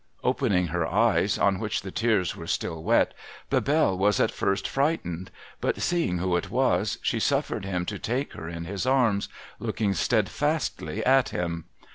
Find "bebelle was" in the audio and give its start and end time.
3.51-4.19